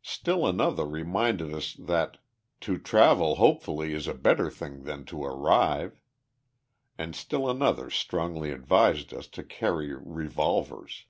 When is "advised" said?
8.50-9.12